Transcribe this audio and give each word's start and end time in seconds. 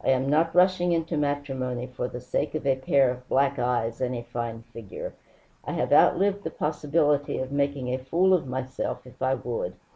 I 0.00 0.08
am 0.08 0.28
not 0.28 0.52
rushing 0.52 0.90
into 0.90 1.16
matrimony 1.16 1.86
for 1.86 2.08
the 2.08 2.20
sake 2.20 2.56
of 2.56 2.66
a 2.66 2.74
pair 2.74 3.08
of 3.08 3.28
black 3.28 3.56
eyes 3.56 4.00
and 4.00 4.16
a 4.16 4.24
fine 4.24 4.62
figure. 4.72 5.14
I 5.64 5.74
have 5.74 5.92
outlived 5.92 6.42
the 6.42 6.50
possibility 6.50 7.38
of 7.38 7.52
making 7.52 7.86
a 7.94 7.98
fool 7.98 8.34
of 8.34 8.48
myself 8.48 9.06
if 9.06 9.22
I 9.22 9.34
would. 9.34 9.74